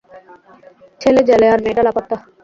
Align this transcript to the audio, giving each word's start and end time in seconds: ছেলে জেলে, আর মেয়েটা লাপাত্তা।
ছেলে 1.01 1.21
জেলে, 1.29 1.47
আর 1.53 1.59
মেয়েটা 1.63 1.83
লাপাত্তা। 1.87 2.15